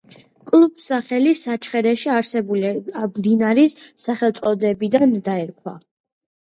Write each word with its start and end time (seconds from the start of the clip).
კლუბს 0.51 0.87
სახელი 0.91 1.33
საჩხერეში 1.41 2.11
არსებული 2.15 2.73
მდინარის 3.03 3.79
სახელწოდებიდან 4.09 5.17
დაერქვა. 5.31 5.81